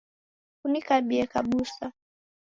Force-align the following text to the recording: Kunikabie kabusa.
Kunikabie 0.59 1.23
kabusa. 1.31 1.85